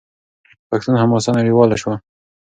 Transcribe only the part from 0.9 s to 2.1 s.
حماسه نړیواله شوه.